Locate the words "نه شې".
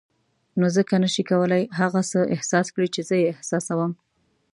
1.03-1.23